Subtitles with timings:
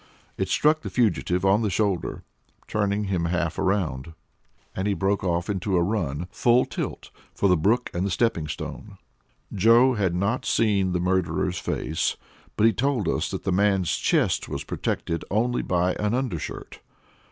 [0.35, 2.23] It struck the fugitive on the shoulder,
[2.67, 4.15] turning him half around;
[4.75, 8.97] and he broke into a run, full tilt, for the brook and the stepping stone.
[9.53, 12.17] Joe had not seen the murderer's face,
[12.57, 16.79] but he told us that the man's chest was protected only by an undershirt.